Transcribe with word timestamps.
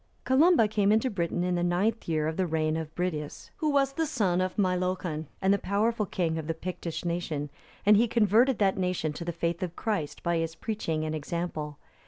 Columba 0.23 0.67
came 0.67 0.91
into 0.91 1.11
Britain 1.11 1.43
in 1.43 1.53
the 1.53 1.63
ninth 1.63 2.07
year 2.09 2.27
of 2.27 2.35
the 2.35 2.47
reign 2.47 2.75
of 2.75 2.95
Bridius, 2.95 3.51
who 3.57 3.69
was 3.69 3.93
the 3.93 4.07
son 4.07 4.41
of 4.41 4.55
Meilochon,(304) 4.57 5.25
and 5.43 5.53
the 5.53 5.59
powerful 5.59 6.07
king 6.07 6.39
of 6.39 6.47
the 6.47 6.55
Pictish 6.55 7.05
nation, 7.05 7.51
and 7.85 7.95
he 7.95 8.07
converted 8.07 8.57
that 8.57 8.79
nation 8.79 9.13
to 9.13 9.23
the 9.23 9.31
faith 9.31 9.61
of 9.61 9.75
Christ, 9.75 10.23
by 10.23 10.37
his 10.39 10.55
preaching 10.55 11.05
and 11.05 11.13
example. 11.13 11.77